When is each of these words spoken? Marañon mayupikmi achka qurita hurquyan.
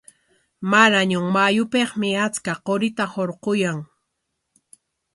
Marañon 0.71 1.25
mayupikmi 1.35 2.09
achka 2.25 2.53
qurita 2.65 3.05
hurquyan. 3.13 3.77